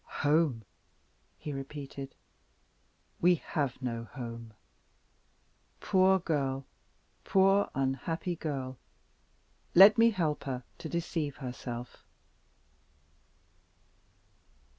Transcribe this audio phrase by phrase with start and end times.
[0.21, 0.65] "Home?"
[1.37, 2.15] he repeated;
[3.21, 4.55] "we have no home.
[5.79, 6.65] Poor girl!
[7.23, 8.79] poor unhappy girl!
[9.75, 12.03] Let me help her to deceive herself."